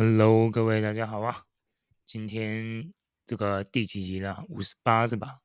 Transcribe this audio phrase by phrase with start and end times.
[0.00, 1.46] Hello，各位大家好啊！
[2.04, 2.94] 今天
[3.26, 4.44] 这个第几集了？
[4.48, 5.40] 五十八是吧？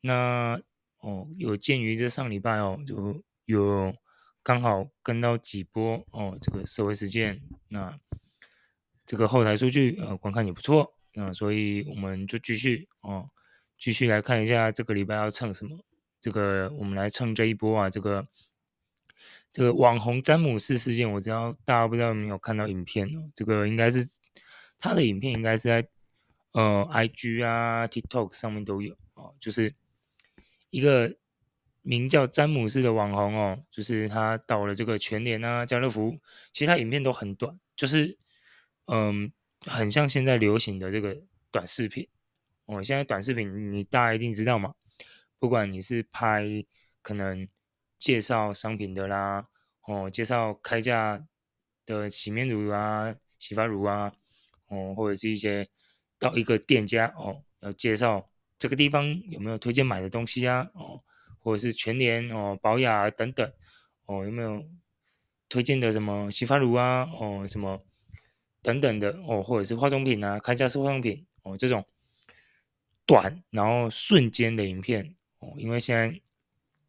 [0.00, 0.60] 那
[0.98, 3.94] 哦，有鉴于这上礼拜哦，就有
[4.42, 7.96] 刚好跟到几波哦，这个社会实践，那
[9.04, 13.30] 这个后台数据呃观看也不错，那所以我们就继续哦，
[13.78, 15.78] 继续来看一下这个礼拜要蹭什么。
[16.20, 18.26] 这个我们来蹭这一波啊，这个。
[19.56, 23.30] 这个网红詹姆士事件，我知道大家不知道有没有看到影片哦。
[23.34, 24.04] 这个应该是
[24.78, 25.88] 他的影片，应该是在
[26.52, 29.34] 呃 IG 啊、TikTok 上面都有哦。
[29.40, 29.74] 就是
[30.68, 31.16] 一个
[31.80, 36.18] 名叫詹姆士的网红哦，就是他到了这个全联啊、家乐福，
[36.52, 38.18] 其实他影片都很短，就是
[38.88, 41.16] 嗯，很像现在流行的这个
[41.50, 42.06] 短视频
[42.66, 42.82] 哦。
[42.82, 44.74] 现在短视频你大家一定知道嘛，
[45.38, 46.44] 不管你是拍
[47.00, 47.48] 可能。
[47.98, 49.48] 介绍商品的啦，
[49.86, 51.26] 哦，介绍开架
[51.86, 54.12] 的洗面乳啊、洗发乳啊，
[54.68, 55.68] 哦，或者是一些
[56.18, 61.02] 到一个店家哦，要介绍这个地方有没有推荐买的东西啊，哦，
[61.38, 63.50] 或者是全年哦、宝雅等等，
[64.04, 64.62] 哦，有没有
[65.48, 67.82] 推荐的什么洗发乳啊，哦，什么
[68.60, 71.84] 等等的哦，或者是化妆品啊，开架是化妆品哦，这种
[73.06, 76.20] 短然后瞬间的影片哦，因为现在。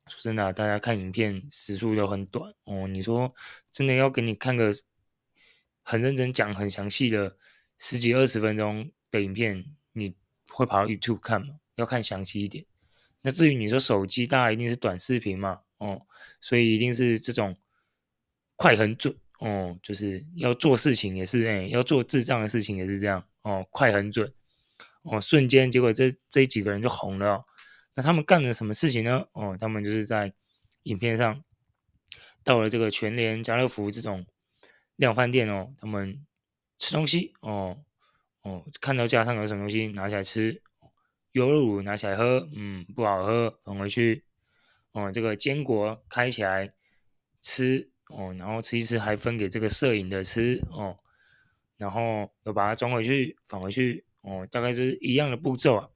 [0.08, 2.88] 说真的啊，大家看影片时数都很短哦。
[2.88, 3.34] 你说
[3.72, 4.72] 真的要给你看个
[5.84, 7.38] 很认真讲、很详细的
[7.78, 10.16] 十几二十分钟的影片，你
[10.50, 11.56] 会跑到 YouTube 看吗？
[11.76, 12.66] 要看详细一点。
[13.22, 16.02] 那至于你说手机，大家一定是短视频嘛，哦，
[16.40, 17.56] 所以一定是这种
[18.56, 24.32] 快很准哦，就是要做事情也是哎，要做智障的事情也是这样哦，快很准
[25.04, 27.44] 哦，瞬间结果这这几个人就红了。
[27.98, 29.28] 那他们干了什么事情呢？
[29.32, 30.32] 哦，他们就是在
[30.84, 31.44] 影片上
[32.44, 34.24] 到了这个全联、家乐福这种
[34.98, 36.24] 量贩店哦，他们
[36.78, 37.76] 吃东西哦
[38.44, 40.62] 哦，看到架上有什么东西拿起来吃，
[41.32, 44.24] 优酪乳拿起来喝，嗯，不好喝，放回去。
[44.92, 46.72] 哦，这个坚果开起来
[47.42, 50.96] 吃哦，然后吃一吃还分给这个摄影的吃哦，
[51.78, 55.90] 然后又把它装回去放回去哦，大概就是一样的步骤啊。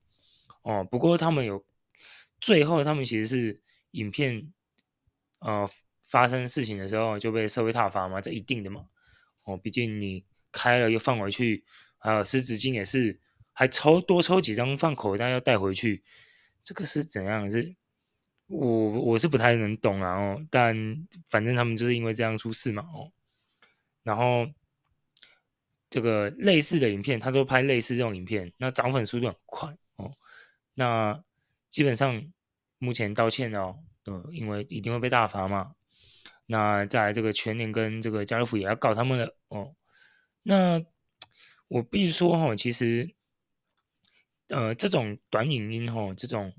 [0.63, 1.63] 哦，不过他们有。
[2.41, 4.51] 最后，他们其实是影片，
[5.39, 5.65] 呃，
[6.03, 8.87] 发生事情的时候就被社会挞伐嘛，这一定的嘛。
[9.43, 11.63] 哦，毕竟你开了又放回去，
[11.99, 13.19] 还有湿纸巾也是，
[13.53, 16.03] 还抽多抽几张放口袋要带回去，
[16.63, 17.49] 这个是怎样？
[17.49, 17.75] 是，
[18.47, 18.67] 我
[19.01, 20.15] 我是不太能懂啊。
[20.15, 20.75] 哦，但
[21.29, 22.83] 反正他们就是因为这样出事嘛。
[22.93, 23.11] 哦，
[24.03, 24.47] 然后
[25.89, 30.11] 这个类似的影片，他都拍类似这种影片，那涨粉速度很快哦。
[30.73, 31.23] 那
[31.71, 32.21] 基本上，
[32.79, 35.73] 目前道歉哦，呃，因为一定会被大罚嘛。
[36.47, 39.73] 那在这个全年跟这个家乐福也要告他们了哦。
[40.43, 40.83] 那
[41.69, 43.09] 我必须说哈、哦，其实，
[44.49, 46.53] 呃，这种短影音哈、哦，这种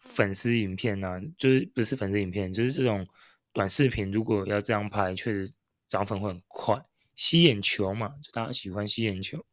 [0.00, 3.06] 粉丝影片呢、就是不是粉丝影片，就是这种
[3.52, 5.54] 短视频，如果要这样拍，确实
[5.86, 6.76] 涨粉会很快，
[7.14, 9.46] 吸眼球嘛，就大家喜欢吸眼球。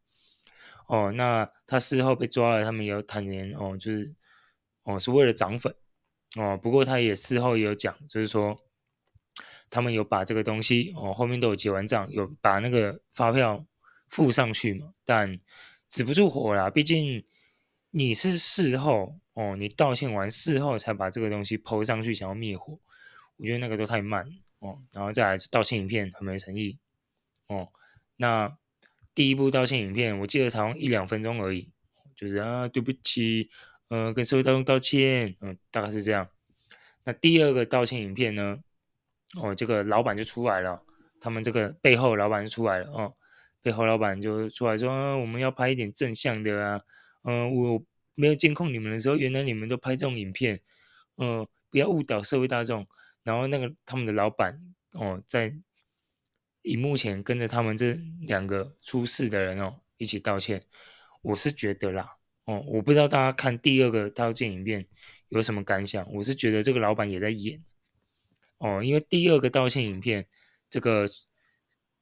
[0.88, 4.12] 哦，那他事后被抓了，他们也要坦言哦，就是。
[4.84, 5.74] 哦，是为了涨粉
[6.36, 6.56] 哦。
[6.56, 8.58] 不过他也事后也有讲，就是说
[9.70, 13.64] 他们有把这个东西哦，后面都有结完账，有把那个发票
[14.08, 14.92] 付上去嘛。
[15.04, 15.40] 但
[15.88, 17.24] 止不住火啦，毕竟
[17.90, 22.78] 你是事后哦，你道歉完事后才把这个东西 PO 上去，想要灭火，
[23.36, 24.26] 我觉得那个都太慢
[24.58, 24.82] 哦。
[24.90, 26.78] 然后再来道歉影片很没诚意
[27.46, 27.68] 哦。
[28.16, 28.58] 那
[29.14, 31.70] 第一部道歉影片，我记得才用一两分钟而已，
[32.16, 33.50] 就是啊，对不起。
[33.94, 36.26] 嗯、跟社会大众道歉，嗯、大概是这样。
[37.04, 38.58] 那第二个道歉影片呢？
[39.34, 40.82] 哦，这个老板就出来了，
[41.20, 43.14] 他们这个背后老板就出来了哦，
[43.60, 46.80] 背后老板就出来说，啊、我们要拍一点正向的啊，
[47.24, 50.58] 嗯、我没有监控你们的时候，原来你们都拍这种影片，
[51.18, 52.86] 嗯、不要误导社会大众。
[53.24, 54.58] 然后那个他们的老板
[54.92, 55.54] 哦，在
[56.62, 57.92] 荧幕前跟着他们这
[58.22, 60.64] 两个出事的人哦一起道歉，
[61.20, 62.16] 我是觉得啦。
[62.44, 64.84] 哦，我不知道大家看第二个道歉影片
[65.28, 66.12] 有什么感想？
[66.12, 67.62] 我是觉得这个老板也在演
[68.58, 70.26] 哦，因为第二个道歉影片，
[70.68, 71.06] 这个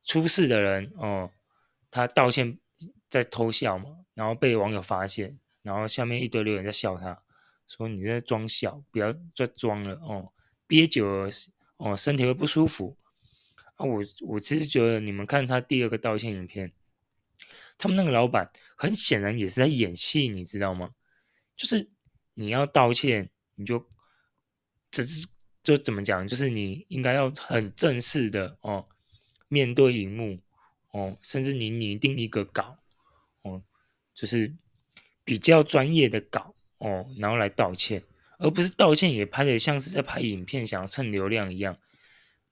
[0.03, 1.31] 出事的人哦，
[1.91, 2.59] 他道歉
[3.11, 7.23] 在偷笑嘛，然后被网友发现，然后下面一堆留言在笑他，
[7.69, 10.33] 说你在装笑，不要再装了哦，
[10.67, 11.29] 憋久了
[11.77, 12.97] 哦，身体会不舒服
[13.77, 13.85] 啊。
[13.85, 16.73] 我我其实觉得你们看他第二个道歉影片。
[17.79, 20.91] 他们那个老板很显然也是在演戏，你知道吗？
[21.57, 21.91] 就是
[22.35, 23.85] 你要道歉，你就
[24.91, 25.27] 只是
[25.63, 26.27] 就怎么讲？
[26.27, 28.89] 就是你应该要很正式的哦，
[29.49, 30.41] 面对荧幕
[30.93, 32.79] 哦，甚至你拟定一个稿
[33.43, 33.63] 哦，
[34.15, 34.53] 就是
[35.25, 38.03] 比较专业的稿哦，然后来道歉，
[38.39, 41.77] 而不是道歉也拍得像是在拍影片，想要蹭流量一样。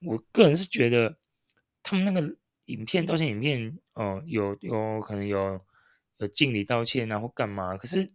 [0.00, 1.16] 我个人是觉得
[1.82, 2.36] 他们那个
[2.68, 5.60] 影片道歉影片哦，有有可能有
[6.18, 8.10] 有敬礼道歉啊或干嘛，可是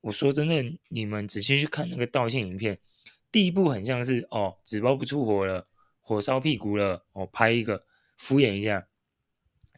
[0.00, 2.78] 我说真的，你们仔细去看那个道歉影片，
[3.32, 5.66] 第一部很像是哦，纸包不住火了，
[6.00, 7.84] 火烧屁股了哦，拍一个
[8.16, 8.86] 敷衍一下。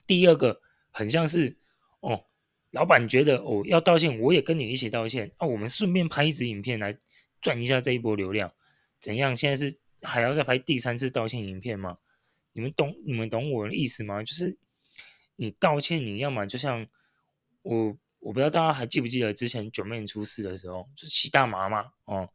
[0.07, 0.61] 第二个
[0.91, 1.57] 很像是
[2.01, 2.27] 哦，
[2.71, 6.99] 老板觉得哦要道歉，我也跟你一起道歉啊，我们顺便拍一支影片来
[7.41, 8.53] 赚一下这一波流量，
[9.01, 9.35] 怎样？
[9.35, 11.97] 现在是还要再拍第三次道歉影片吗？
[12.59, 14.21] 你们懂你们懂我的意思吗？
[14.25, 14.59] 就是
[15.37, 16.85] 你道歉，你要么就像
[17.63, 22.29] 我，我不知道大家还记不记得之前九妹出事的时候，就是吸大麻嘛哦，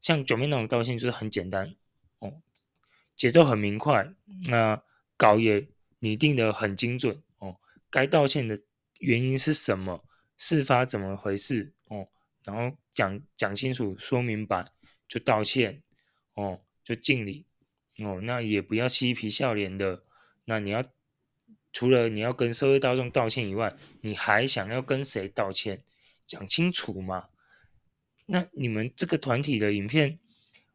[0.00, 1.72] 像九妹那种道歉就是很简单
[2.18, 2.42] 哦，
[3.14, 4.12] 节奏很明快，
[4.48, 4.82] 那
[5.16, 5.64] 稿也。
[6.04, 7.56] 拟定的很精准哦，
[7.88, 8.60] 该道歉的
[8.98, 10.04] 原因是什么？
[10.36, 12.08] 事发怎么回事哦？
[12.42, 14.68] 然后讲讲清楚，说明白
[15.06, 15.80] 就道歉
[16.34, 17.46] 哦，就敬礼
[17.98, 18.20] 哦。
[18.22, 20.02] 那也不要嬉皮笑脸的。
[20.44, 20.82] 那你要
[21.72, 25.82] 除了你要跟社会大众道歉以外，你还想要跟谁道歉？
[26.26, 27.28] 讲清楚嘛。
[28.26, 30.18] 那你们这个团体的影片，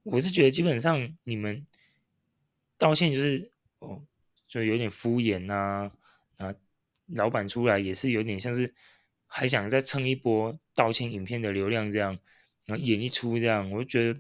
[0.03, 1.65] 我是觉得基本上你们
[2.77, 4.03] 道歉就是哦。
[4.47, 5.91] 就有点敷衍呐、
[6.37, 6.55] 啊，
[7.07, 8.73] 老板出来也是有点像是
[9.25, 12.17] 还想再蹭一波道歉影片的流量这样，
[12.65, 14.17] 然后演一出这样，我就觉得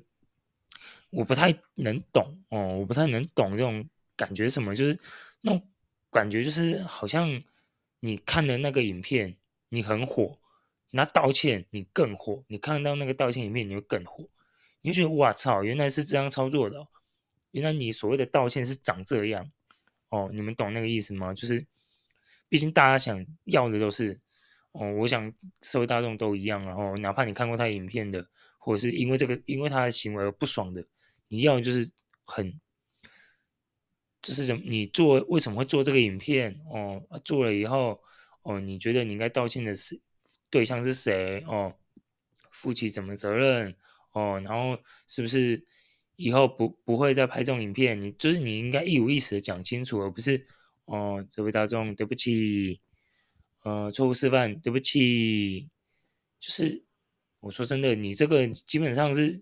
[1.09, 4.99] 我不太能懂哦，我不太能懂这种感觉什么，就是
[5.41, 5.61] 那种
[6.11, 7.41] 感觉就是好像
[7.99, 9.35] 你看的那个影片
[9.69, 10.37] 你很火，
[10.91, 14.25] 那道歉你更火，你看到那个道歉影片你会更火，
[14.81, 16.87] 你就觉得哇操，原来是这样操作的、
[17.51, 19.51] 原来你所谓的道歉是长这样。
[20.09, 21.33] 哦，你们懂那个意思吗？
[21.33, 21.67] 就是，
[22.47, 24.17] 毕竟大家想要的都是，
[24.71, 28.25] 哦，我想社会大众都一样，然后哪怕你看过他影片的，
[28.57, 30.81] 或者是因为这个因为他的行为而不爽的，
[31.27, 31.91] 你要就是
[32.23, 32.59] 很，
[34.21, 34.61] 就是什么？
[34.65, 36.59] 你做为什么会做这个影片？
[36.71, 38.01] 哦，做了以后，
[38.43, 39.99] 哦，你觉得你应该道歉的是
[40.49, 41.43] 对象是谁？
[41.47, 41.75] 哦，
[42.51, 43.75] 负起什么责任？
[44.11, 45.65] 哦，然后是不是？
[46.19, 50.47] 以后不不会再拍这种影片，你就是你应该一五一十的讲清楚，而不是
[50.85, 52.81] 哦，这位大众对不起，
[53.61, 55.69] 呃，错误示范对不起，
[56.39, 56.83] 就是
[57.39, 59.39] 我说真的，你这个基本上是，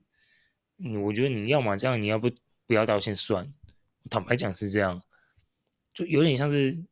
[0.78, 2.30] 嗯，我觉得你要么这样，你要不
[2.66, 3.52] 不要道歉算，
[4.10, 5.02] 坦白讲是这样，
[5.94, 6.84] 就有点像是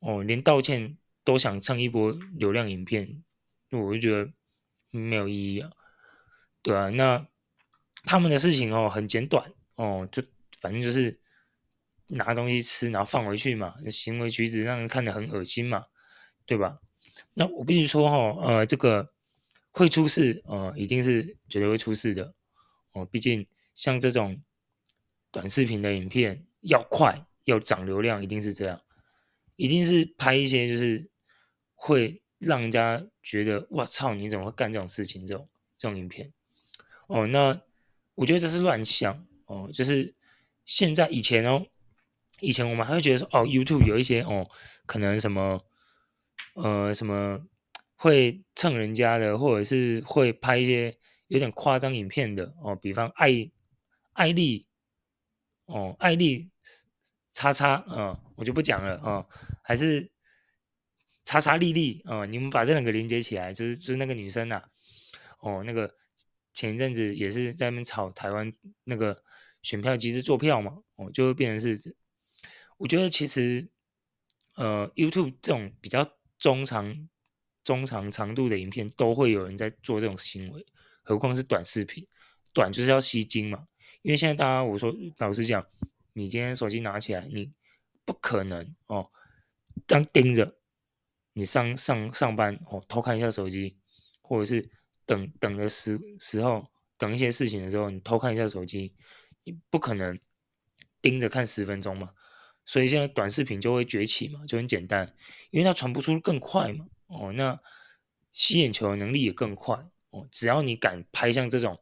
[0.00, 3.22] 哦，连道歉都想蹭一波流量影片，
[3.70, 4.32] 我就觉得
[4.90, 5.70] 没有意义啊，
[6.62, 7.26] 对啊，那。
[8.06, 10.22] 他们的事情哦很简短哦，就
[10.60, 11.18] 反正就是
[12.08, 15.86] 拿东西吃，然后放回去嘛，行为举止让人看得很恶心嘛，
[16.44, 16.78] 对吧？
[17.32, 19.10] 那我必须说哈、哦，呃，这个
[19.70, 22.34] 会出事，呃，一定是绝对会出事的
[22.94, 23.04] 哦。
[23.04, 24.40] 毕竟像这种
[25.30, 28.80] 短视频的影片要快要涨流量，一定是这样，
[29.56, 31.08] 一定是拍一些就是
[31.74, 35.26] 会让人家觉得哇操，你怎么会干这种事情？
[35.26, 36.32] 这种这种影片
[37.06, 37.60] 哦，那。
[38.16, 40.14] 我觉得这是乱想哦，就是
[40.64, 41.66] 现在以前哦，
[42.38, 44.48] 以前我们还会觉得说哦，YouTube 有一些哦，
[44.86, 45.60] 可能什么
[46.52, 47.44] 呃什么
[47.96, 50.96] 会蹭人家的，或者是会拍一些
[51.34, 53.50] 有点夸张影片的哦，比方爱
[54.12, 54.66] 爱丽
[55.66, 56.48] 哦，爱丽
[57.32, 59.26] 叉叉啊，我就不讲了啊，
[59.62, 60.10] 还是
[61.24, 64.68] 叉叉丽丽啊，你们把这两个连接起来，就是就是那个女生、啊，
[65.40, 65.94] 哦那个。
[66.56, 68.52] 前一阵子也是在那边炒台湾
[68.84, 69.24] 那个
[69.60, 71.96] 选票机制做票嘛，哦，就会变成是，
[72.76, 73.68] 我觉得其实，
[74.54, 77.08] 呃，YouTube 这种比较中长、
[77.64, 80.64] 中长长度的影片都会有人在做这种行为，
[81.04, 82.04] 何况是短视频，
[82.52, 83.68] 短就是要吸睛嘛。
[84.02, 85.64] 因为现在大家，我说老实讲，
[86.14, 87.52] 你今天手机拿起来，你
[88.04, 89.08] 不可能哦，
[89.86, 90.56] 当盯着
[91.34, 93.76] 你上上上班哦，偷看一下手机，
[94.20, 94.68] 或者是。
[95.06, 98.94] 等等的时时候，等一些事情的时候，你偷看一下手机，
[99.44, 100.18] 你不可能
[101.02, 102.08] 盯着看十分钟嘛。
[102.64, 105.14] 所以现在短视频就会崛起嘛，就很简单，
[105.50, 106.86] 因为它传播速度更快嘛。
[107.08, 107.60] 哦，那
[108.32, 109.76] 吸眼球的能力也更快
[110.14, 110.28] 哦。
[110.30, 111.78] 只要你敢拍像这种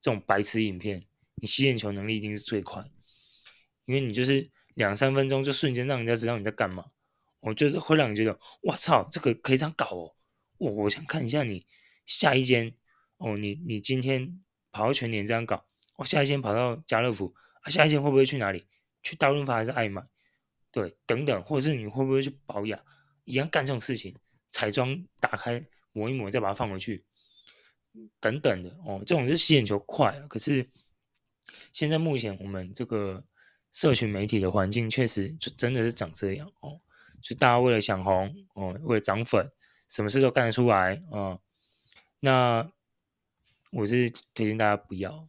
[0.00, 2.84] 这种白痴影片，你吸眼球能力一定是最快，
[3.84, 6.84] 因为你就是两三分钟就瞬间让人家知道你在干嘛。
[7.40, 10.14] 我觉得会让你觉得，哇操，这个可以这样搞哦。
[10.58, 11.66] 我我想看一下你。
[12.06, 12.74] 下一间
[13.18, 15.64] 哦，你你今天跑到全联这样搞，
[15.94, 18.66] 我、下一间跑到家乐福，啊，下一间会不会去哪里？
[19.00, 20.02] 去大润发还是爱买？
[20.72, 22.80] 对，等等，或者是你会不会去保养，
[23.24, 24.16] 一样干这种事情，
[24.50, 27.04] 彩妆打开抹一抹，再把它放回去，
[28.20, 30.18] 等等的哦，这种是吸眼球快。
[30.28, 30.68] 可是
[31.72, 33.22] 现在目前我们这个
[33.72, 36.80] 社群媒体的环境确实就真的是长这样哦，
[37.20, 39.46] 就大家为了想红哦，为了涨粉，
[39.88, 41.40] 什么事都干得出来啊、哦。
[42.20, 42.70] 那
[43.72, 45.28] 我是推荐大家不要，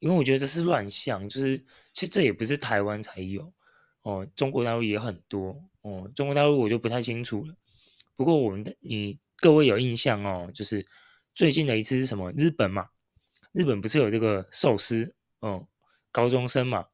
[0.00, 1.58] 因为我觉得这是乱象，就是
[1.92, 3.52] 其实这也不是台湾才有。
[4.02, 6.10] 哦，中国大陆也很多哦。
[6.14, 7.54] 中国大陆我就不太清楚了。
[8.16, 10.86] 不过我们的你各位有印象哦，就是
[11.40, 12.30] 最近的一次是什么？
[12.32, 12.90] 日本嘛，
[13.52, 15.66] 日本不是有这个寿司嗯，
[16.12, 16.88] 高中生嘛，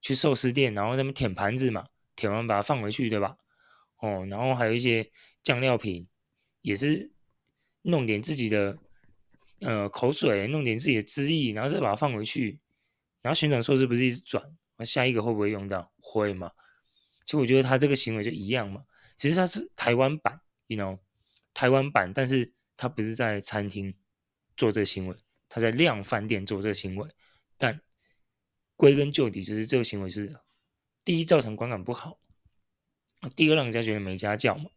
[0.00, 1.84] 去寿司店，然后在那舔盘子嘛，
[2.14, 3.36] 舔完把它放回去，对吧？
[3.96, 5.10] 哦，然后还有一些
[5.42, 6.06] 酱料瓶，
[6.60, 7.10] 也是
[7.82, 8.78] 弄点自己的
[9.62, 12.60] 呃口水，弄点自己的汁液，然后再把它放回去，
[13.20, 14.40] 然后旋转寿司不是一直转？
[14.76, 15.92] 那下一个会不会用到？
[15.98, 16.48] 会嘛？
[17.24, 18.84] 其实我觉得他这个行为就一样嘛。
[19.16, 21.00] 其实他是台湾版，you know，
[21.52, 23.94] 台湾版，但是他不是在餐厅
[24.56, 25.16] 做这个行为，
[25.48, 27.08] 他在量贩店做这个行为。
[27.56, 27.80] 但
[28.76, 30.34] 归根究底，就是这个行为是
[31.04, 32.18] 第一造成观感不好，
[33.36, 34.70] 第二让人家觉得没家教嘛。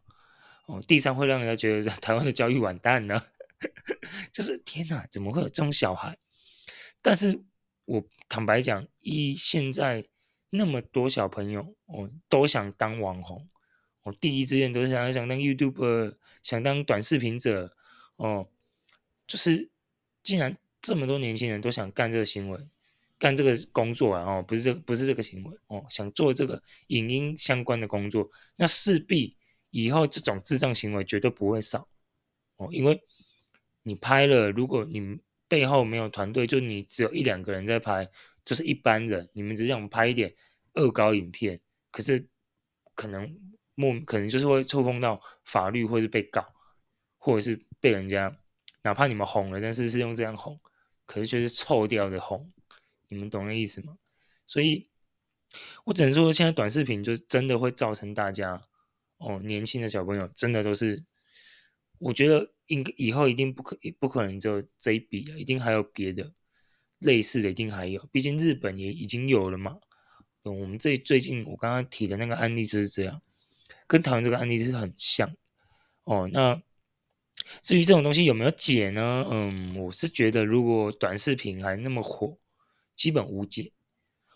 [0.66, 3.32] 哦，第三会让人家觉得 台湾的教育完蛋了。
[4.32, 6.18] 就是天哪，怎么会有这种小孩？
[7.02, 7.44] 但是。
[7.88, 10.04] 我坦白讲，一现在
[10.50, 13.48] 那么多小朋友哦，都想当网红，
[14.02, 17.75] 我、第一志愿都是想想当 YouTuber，想当短视频者
[18.16, 18.48] 哦，
[19.26, 19.70] 就是
[20.22, 22.58] 既然这么多年轻人都想干这个行为，
[23.18, 29.36] 干这个工作啊哦，不是这不是这个行为哦，想做这个影音相关的工作，那势必
[29.70, 31.88] 以后这种智障行为绝对不会少
[32.56, 33.00] 哦，因为
[33.82, 35.18] 你拍了，如果你。
[35.48, 38.10] 背后没有团队，就你只有一两个人在拍，
[38.44, 40.34] 就是一般人，你们只想拍一点
[40.74, 41.60] 恶搞影片，
[41.92, 42.26] 可是
[42.96, 43.32] 可能
[43.76, 46.44] 莫可能就是会触碰到法律，或是被告，
[47.16, 48.36] 或者是被人家，
[48.82, 50.58] 哪怕你们红了，但是是用这样红，
[51.04, 52.52] 可是却是臭掉的红，
[53.08, 53.96] 你们懂那意思吗？
[54.44, 54.88] 所以，
[55.84, 58.60] 我只能说，现在短视频就真的会造成大家，
[59.18, 61.04] 哦，年轻的小朋友真的都是，
[61.98, 62.52] 我觉得。
[62.68, 66.32] 应以后一定不可不可能就这一笔了，一定还有别的
[66.98, 68.04] 类似的，一定还有。
[68.10, 69.78] 毕竟日本也已经有了嘛。
[70.42, 73.22] 我们这最近我刚刚提的那个案例就是这样，
[73.86, 75.32] 跟台湾这个案例是很像。
[76.02, 76.60] 哦，那
[77.62, 79.26] 至于这种东西有没有解呢？
[79.30, 82.38] 嗯，我是觉得如果短视频还那么火，
[82.94, 83.72] 基本无解。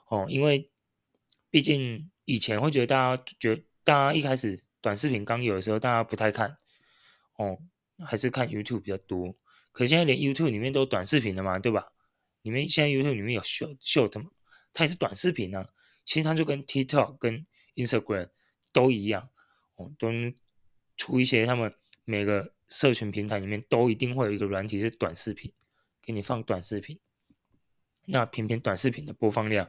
[0.08, 0.70] 哦，因为
[1.50, 6.56] 毕竟以前会觉得大家觉得大家一开始短视频刚有的时候，大家不太看。
[7.36, 7.58] 哦。
[8.02, 9.36] 还是看 YouTube 比较多，
[9.72, 11.92] 可现在连 YouTube 里面都短视频了嘛，对吧？
[12.40, 14.30] 里面现在 YouTube 里面有 Short Short 嘛，
[14.72, 15.68] 它也是短视频啊。
[16.06, 18.30] 其实它就跟 TikTok 跟 Instagram
[18.72, 19.28] 都一样，
[19.76, 20.08] 哦，都
[20.96, 21.74] 出一些他们
[22.06, 25.52] 每个社群平台里面都一定会有一个软体是短视频，
[26.00, 26.98] 给你放短视频。
[28.06, 29.68] 那偏偏短视频的播放量，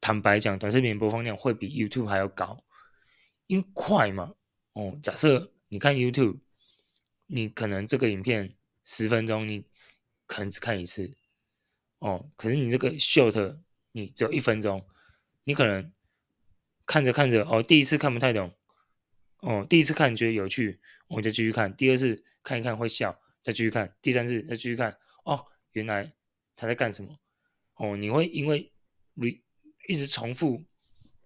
[0.00, 2.64] 坦白讲，短视频播放量会比 YouTube 还要高，
[3.46, 4.34] 因为快嘛。
[4.72, 6.40] 哦，假设你看 YouTube。
[7.30, 9.62] 你可能这个影片十分钟，你
[10.24, 11.12] 可能只看一次，
[11.98, 13.58] 哦，可是你这个 short
[13.92, 14.82] 你只有一分钟，
[15.44, 15.92] 你可能
[16.86, 18.50] 看着看着，哦，第一次看不太懂，
[19.40, 26.10] 哦，第一次看觉得有趣，我就继续看，第二次看一看会笑，再继续看，第三次再继续看，哦，原来
[26.56, 27.14] 他在干什么，
[27.74, 28.72] 哦，你会因为
[29.16, 29.38] re
[29.86, 30.64] 一直重复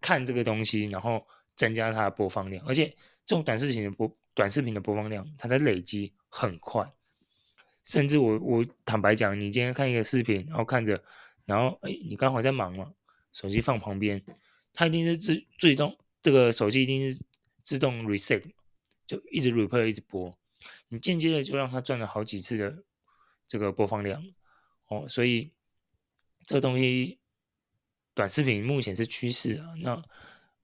[0.01, 1.25] 看这个东西，然后
[1.55, 2.89] 增加它的播放量，而且
[3.25, 4.19] 这种短视频的播。
[4.35, 6.91] 短视频的播放量，它在累积很快，
[7.85, 11.05] 甚至我我坦白讲，你今天看一个视频，然后看着，
[11.45, 12.95] 然后哎，你刚好在忙嘛，
[13.31, 14.25] 手机放旁边，
[14.73, 17.23] 它一定是自自动，这个手机一定是
[17.63, 18.43] 自动 reset，
[19.07, 20.35] 就一直 replay 一直播，
[20.89, 22.85] 你间接的就让它赚了好几次的
[23.47, 24.23] 这个播放量，
[24.89, 25.53] 哦，所以
[26.45, 27.19] 这东西
[28.15, 30.03] 短视频目前是趋势啊，那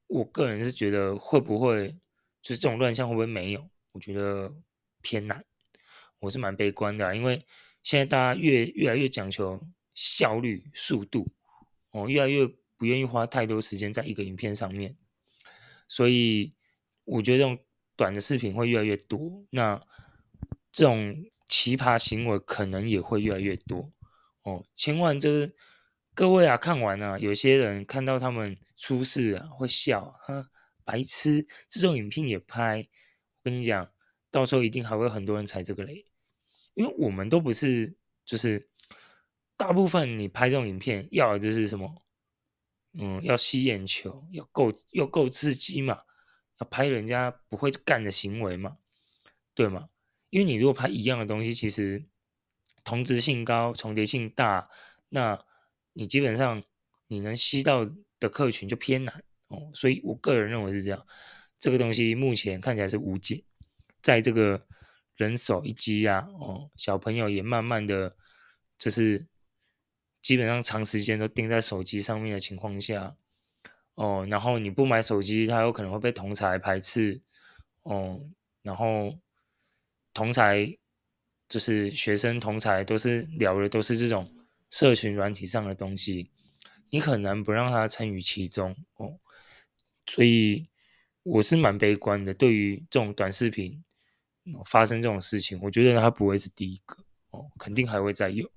[0.07, 1.97] 我个人是觉得会不会？
[2.40, 3.69] 就是这种乱象会不会没有？
[3.90, 4.55] 我觉得
[5.02, 5.45] 偏难，
[6.21, 7.45] 我是蛮悲观的啊，因为
[7.83, 9.61] 现在大家越越来越讲求
[9.93, 11.28] 效率、速度，
[11.90, 14.97] 哦，越来越不愿意花太多时间在一个影片上面，
[15.88, 16.55] 所以
[17.02, 17.59] 我觉得这种
[17.99, 19.78] 短的视频会越来越多，那
[20.71, 23.93] 这种奇葩行为可能也会越来越多
[24.45, 24.64] 哦。
[24.76, 25.52] 千万就是
[26.14, 30.49] 各位啊，看完啊，有些人看到他们出事啊，会笑，哈。
[30.85, 33.87] 白痴，这种影片也拍，我跟你讲，
[34.31, 36.07] 到时候一定还会很多人踩这个雷，
[36.73, 38.71] 因为我们都不是，就是
[39.55, 42.02] 大部分你拍这种影片要的就是什么
[42.95, 46.00] 嗯，要吸眼球，要够要够刺激嘛，
[46.59, 48.79] 要拍人家不会干的行为嘛，
[49.55, 49.88] 对吗？
[50.31, 52.05] 因为你如果拍一样的东西，其实
[52.85, 54.69] 同质性高，重叠性大，
[55.09, 55.43] 那
[55.93, 56.62] 你基本上
[57.07, 57.88] 你能吸到
[58.21, 59.71] 的客群就偏难哦。
[59.75, 61.07] 所以我个人认为是这样，
[61.59, 63.43] 这个东西目前看起来是无解，
[64.03, 64.67] 在这个
[65.17, 68.17] 人手一机啊，哦，小朋友也慢慢的，
[68.79, 69.27] 就是。
[70.21, 73.17] 基本上长时间都盯在手机上面的情况下，
[73.99, 77.21] 哦，然后你不买手机，他有可能会被同才排斥，
[77.83, 78.21] 哦，
[78.62, 79.19] 然后
[80.14, 80.64] 同才
[81.49, 84.33] 就是学生同才都是聊的都是这种
[84.71, 86.31] 社群软体上的东西，
[86.90, 89.19] 你很难不让他参与其中，哦，
[90.07, 90.69] 所以
[91.25, 93.83] 我是蛮悲观的，对于这种短视频
[94.64, 96.97] 发生这种事情，我觉得他不会是第一个，
[97.31, 98.49] 哦，肯定还会再有。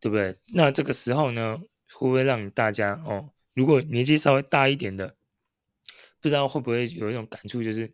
[0.00, 0.34] 对不对？
[0.46, 1.58] 那这个时候呢，
[1.92, 3.28] 会不会让大家哦？
[3.54, 5.16] 如果年纪稍微大一点的，
[6.20, 7.92] 不知道会不会有一种感触，就是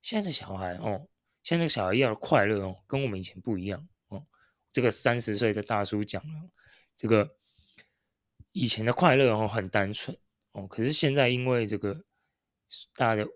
[0.00, 1.08] 现在的小孩哦，
[1.42, 4.26] 现在的小孩要的快乐哦，跟我们以前不一样哦。
[4.72, 6.50] 这个三十岁的大叔讲了，
[6.96, 7.36] 这个
[8.52, 10.16] 以前的快乐哦很单纯
[10.52, 12.04] 哦，可是现在因为这个
[12.94, 13.30] 大家的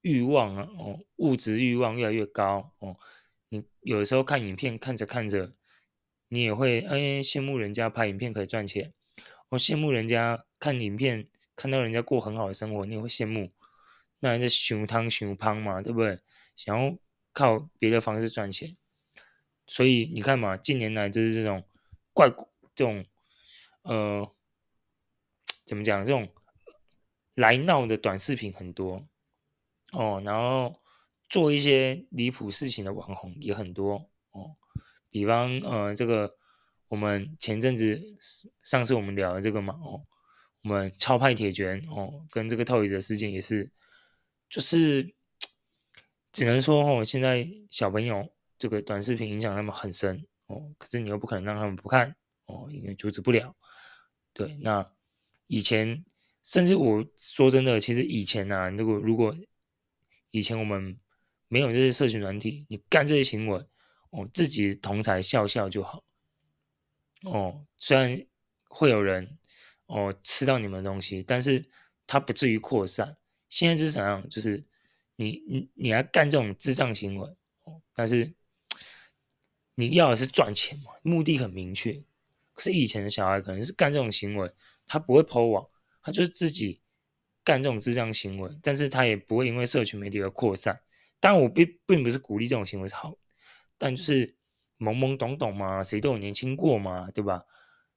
[0.00, 2.96] 欲望啊哦，物质欲望越来越高哦，
[3.48, 5.54] 你有的时候看影片看着看着。
[6.32, 8.94] 你也会哎羡慕人家拍影片可以赚钱，
[9.48, 11.26] 我羡慕人家看影片
[11.56, 13.50] 看到人家过很好的生活，你也会羡慕，
[14.20, 16.20] 那人家熊汤熊胖嘛，对不对？
[16.54, 16.96] 想要
[17.32, 18.76] 靠别的方式赚钱，
[19.66, 21.64] 所以你看嘛，近年来就是这种
[22.12, 22.28] 怪
[22.74, 23.04] 这种
[23.82, 24.30] 呃
[25.64, 26.28] 怎么讲，这种
[27.34, 29.06] 来闹的短视频很多
[29.92, 30.78] 哦，然后
[31.28, 34.56] 做一些离谱事情的网红也很多哦。
[35.08, 36.36] 比方，呃，这个
[36.88, 38.00] 我们前阵子
[38.62, 40.04] 上次我们聊的这个嘛，哦，
[40.62, 43.70] 我们超派铁拳哦，跟这个 Toyz 的事件也是，
[44.48, 45.14] 就是
[46.32, 52.14] 只能说哦，现在小朋友这个短视频影响他们很深哦，可是你又不可能让他们不看
[52.46, 53.56] 哦，因为阻止不了。
[54.32, 54.88] 对，那
[55.46, 56.04] 以前
[56.42, 59.36] 甚至我说真的，其实以前啊，如果如果
[60.30, 60.98] 以前我们
[61.48, 63.66] 没有这些社群软体，你干这些行为。
[64.10, 66.02] 哦，自己同侪笑笑就好。
[67.22, 68.26] 哦，虽然
[68.68, 69.38] 会有人
[69.90, 71.64] 哦吃到你们的东西，但是
[72.06, 73.16] 它不至于扩散。
[73.48, 74.26] 现在是怎样？
[74.28, 74.64] 就是
[75.16, 77.28] 你你你要干这种智障行为，
[77.94, 78.32] 但是
[79.74, 82.00] 你要的是赚钱嘛，目的很明确。
[82.54, 84.50] 可是以前的小孩可能是干这种行为，
[84.86, 85.66] 他不会抛网，
[86.02, 86.80] 他就是自己
[87.42, 90.80] 干这种智障行为，但是他也不会因为社群媒体而扩散。
[91.18, 93.16] 但，我并并不是鼓励这种行为是好。
[93.76, 94.36] 但就是
[94.78, 97.44] 懵懵懂懂嘛，谁都有年轻过嘛，对吧？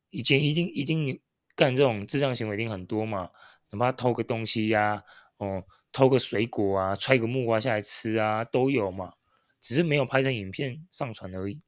[0.09, 1.21] 以前一定一定
[1.55, 3.29] 干这种智障行为一定很多嘛，
[3.71, 5.03] 哪怕偷个东西呀、
[5.37, 9.13] 哦，偷个水果啊，揣个木瓜下来吃啊，都有嘛，
[9.61, 11.61] 只是没有拍成影片上传而已。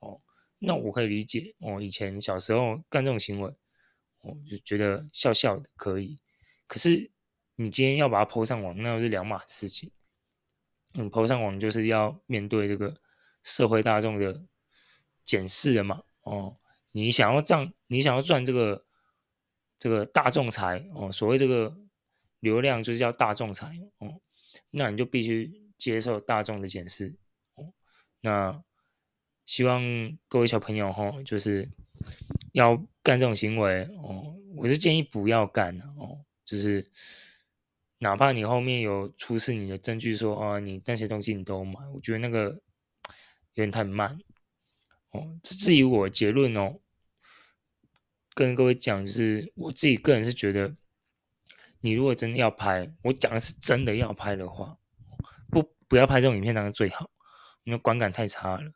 [0.00, 0.20] 哦，
[0.58, 3.54] 那我可以理解哦，以前小时候干这种行为，
[4.20, 6.18] 我就觉得笑笑的可以。
[6.66, 7.10] 可是
[7.56, 9.90] 你今天要把它抛上网，那又是两码事情。
[10.94, 12.96] 嗯抛上网就是要面对这个。
[13.46, 14.42] 社会大众的
[15.22, 16.02] 检视了嘛？
[16.22, 16.56] 哦，
[16.92, 18.86] 你想要赚，你想要赚这个
[19.84, 21.76] 这个大众财哦，所谓这个
[22.40, 24.18] 流量就是叫大众财哦，
[24.70, 27.14] 那你就必须接受大众的检视
[27.56, 27.70] 哦。
[28.22, 28.64] 那
[29.44, 29.82] 希望
[30.26, 31.68] 各位小朋友哈、就是
[32.52, 36.90] 要干这种行为哦，我是建议不要干哦，就是
[37.98, 42.58] 哪怕你后面有出示你的证据说啊，你那些东西你都买，我觉得那个。
[43.56, 44.18] 有点太慢
[45.10, 45.38] 哦。
[45.44, 46.80] 至于我结论哦，
[48.34, 50.74] 跟各位讲，就是我自己个人是觉得，
[51.80, 54.76] 你如果真的要拍，我讲的是真的要拍的话，
[55.50, 57.08] 不不要拍这种影片当然最好，
[57.62, 58.72] 因为观感太差了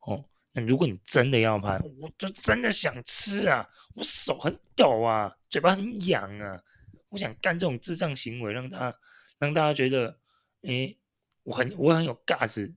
[0.00, 0.24] 哦。
[0.52, 6.62] 那如果你真的要拍，我就真的想吃啊，我手很抖啊，嘴巴很痒啊，
[7.08, 8.98] 我想干这种智障行为，让大家
[9.38, 10.18] 让大家觉得，
[10.62, 10.98] 诶，
[11.42, 12.74] 我很我很有价值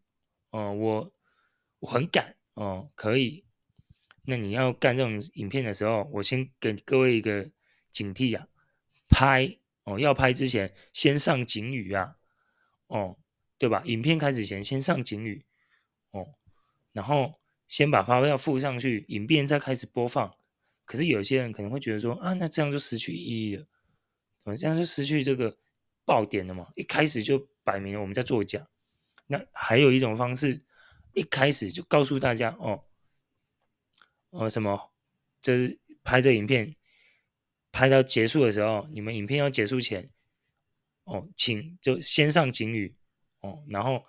[0.52, 1.12] 哦，我。
[1.80, 3.45] 我很敢哦，可以。
[4.26, 7.50] 那你要干这种影片的时候，我先给各位一个
[7.92, 8.48] 警惕啊，
[9.08, 12.16] 拍哦，要拍之前先上警语啊，
[12.88, 13.18] 哦，
[13.58, 13.84] 对吧？
[13.86, 15.46] 影片开始前先上警语
[16.12, 16.28] 哦，
[16.92, 20.34] 然后先把发票附上去，影片再开始播放。
[20.86, 23.66] 可是有些人可能会觉得说啊，那这样就失去意义了，
[24.56, 25.58] 这样就失去这个
[26.04, 26.68] 爆点了嘛。
[26.76, 28.68] 一开始就摆明了我们在作假。
[29.28, 30.62] 那还有一种方式。
[31.14, 32.84] 一开始就告诉大家哦，
[34.36, 34.92] 哦什么，
[35.42, 36.76] 就是拍这影片，
[37.72, 40.10] 拍到结束的时候，你们影片要结束前，
[41.06, 42.94] 哦，请就先上警语，
[43.40, 44.04] 哦，然后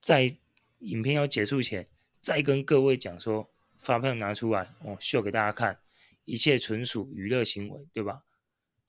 [0.00, 0.34] 在
[0.78, 1.86] 影片要结束前，
[2.18, 5.78] 再跟各位讲说，发票拿出来，哦，秀给大家看，
[6.24, 8.22] 一切纯属娱乐行为，对吧？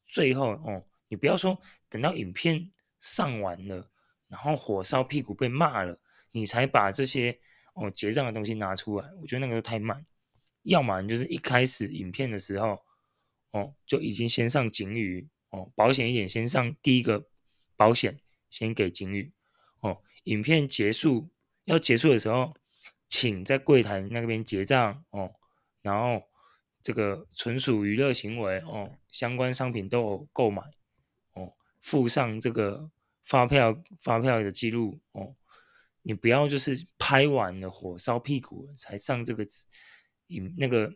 [0.08, 3.90] 最后，哦，你不要说等到影片上完了，
[4.30, 6.00] 然后火烧屁股被骂了，
[6.32, 7.38] 你才把这些
[7.74, 10.06] 哦结账的东西拿出来，我觉得那个都太慢。
[10.64, 12.82] 要么你就是一开始影片的时候，
[13.52, 17.28] 哦，就已经先上警语，哦，保险一点，先上第一个
[17.76, 18.20] 保险，
[18.50, 19.32] 先给警语，
[19.82, 21.30] 哦，影片结束
[21.66, 22.54] 要结束的时候，
[23.08, 25.34] 请在柜台那边结账，哦，
[25.82, 26.24] 然后。
[26.82, 30.64] 这个纯属娱乐行为哦，相关商品都有购买
[31.34, 32.90] 哦，附上这个
[33.26, 35.36] 发票发票的记录哦，
[36.02, 39.46] 你不要就是拍完了火烧屁股才上这个
[40.30, 40.92] 影那个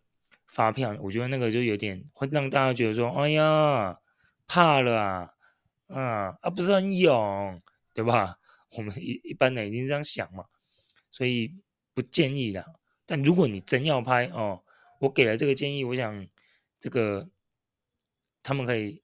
[0.48, 4.00] 发票，我觉得那个就有点会让大家觉得说，哎呀
[4.48, 5.30] 怕了啊
[5.88, 7.62] 啊啊不是很勇
[7.94, 8.40] 对吧？
[8.76, 10.46] 我们一一般的一定是这样想嘛，
[11.12, 11.56] 所以
[11.94, 12.66] 不建议的。
[13.06, 14.64] 但如果你真要拍哦。
[15.00, 16.26] 我给了这个建议，我想
[16.80, 17.30] 这个
[18.42, 19.04] 他们可以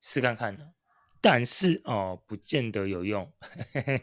[0.00, 0.72] 试看看的，
[1.20, 3.32] 但是哦，不见得有用。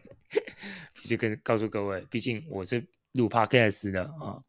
[0.96, 4.40] 必须跟告诉各位，毕竟我是录 Podcast 的啊、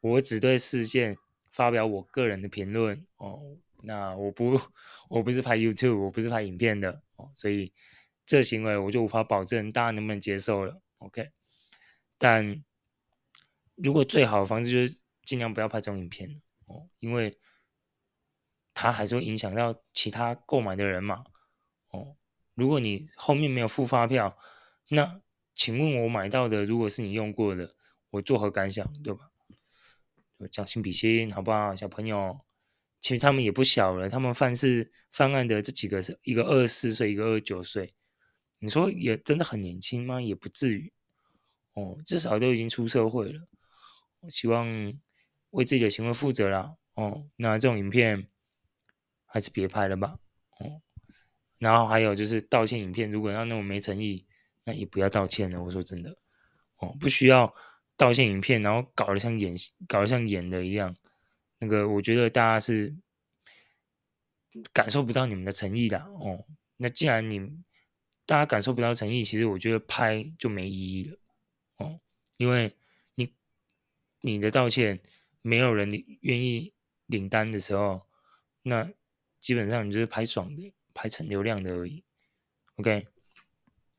[0.00, 1.16] 我只对事件
[1.52, 3.56] 发表我个人的评论哦。
[3.82, 4.60] 那我不，
[5.08, 7.72] 我不是拍 YouTube，我不是拍影片的哦，所以
[8.26, 10.80] 这行为我就无法保证大家能不能接受了。
[10.98, 11.30] OK，
[12.18, 12.64] 但
[13.76, 15.00] 如果最好的方式就是。
[15.28, 17.38] 尽量不要拍这种影片哦，因为
[18.72, 21.22] 它还是会影响到其他购买的人嘛
[21.90, 22.16] 哦。
[22.54, 24.38] 如果你后面没有附发票，
[24.88, 25.20] 那
[25.54, 27.74] 请问我买到的如果是你用过的，
[28.08, 29.30] 我作何感想，对吧？
[30.50, 31.74] 将心比心，好不好？
[31.74, 32.40] 小朋友，
[33.00, 37.94] 其实他们也不小了，他们犯事犯案的这几个是一个二十四岁，一个二十九岁，
[38.58, 40.20] 你说也真的很年轻吗？
[40.20, 40.92] 也不至于
[41.74, 43.40] 哦，至少都已经出社会了。
[44.20, 44.98] 我希望。
[45.52, 48.28] 为自己的行为负责啦，哦，那这种影片
[49.24, 50.18] 还是别拍了吧，
[50.60, 50.82] 哦，
[51.56, 54.26] 然后还有就是道歉影片，如果要那么没诚意，
[54.64, 55.62] 那也不要道歉了。
[55.62, 56.14] 我说真的，
[56.76, 57.54] 哦，不需要
[57.98, 59.54] 道歉影片，然后搞得像演，
[59.86, 60.96] 搞得像演的一样，
[61.58, 62.96] 那个我觉得大家是
[64.72, 66.46] 感受不到你们的诚意的，哦，
[66.78, 67.38] 那既然你
[68.24, 71.18] 大家感受不到诚意，其实我觉得拍就没意义了，
[71.76, 72.00] 哦，
[72.38, 72.74] 因为
[73.16, 73.34] 你
[74.22, 74.98] 你的道歉。
[75.40, 75.90] 没有人
[76.22, 76.74] 愿意
[77.06, 78.02] 领单的时候，
[78.62, 78.90] 那
[79.40, 82.04] 基本上你就是拍爽的，拍成流量的而已。
[82.74, 83.06] OK，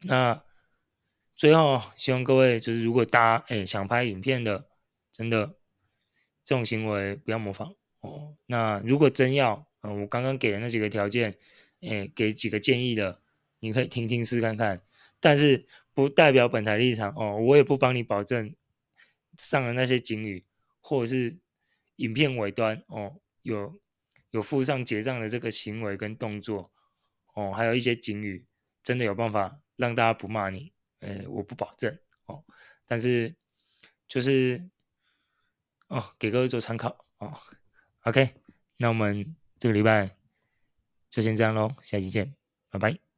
[0.01, 0.43] 那
[1.39, 4.67] 最后希望各位就是，如果大家哎想拍影片的，
[5.10, 5.56] 真的
[6.43, 8.36] 这种行为不要模仿哦。
[8.45, 11.38] 那如果真要，嗯，我刚刚给的那几个条件，
[11.80, 13.21] 哎，给几个建议的，
[13.62, 14.82] 你可以听听试看看，
[15.21, 18.54] 但是不代表本台立场哦，我也不帮你保证
[19.38, 20.43] 上了那些警语。
[20.82, 21.38] 或者是
[21.97, 23.80] 影片尾端哦，有
[24.32, 26.69] 有附上结账的这个行为跟动作
[27.34, 28.45] 哦，还有一些警语，
[28.84, 30.73] 真的有办法让大家不骂你？
[30.99, 32.43] 呃，我不保证哦，
[32.85, 33.35] 但是
[34.07, 34.69] 就是
[35.88, 37.33] 哦，给各位做参考哦。
[38.03, 38.33] OK，
[38.77, 40.15] 那我们这个礼拜
[41.09, 42.35] 就先这样喽，下期见，
[42.69, 43.09] 拜拜。